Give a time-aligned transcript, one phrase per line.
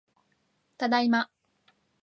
[0.79, 1.29] ただいま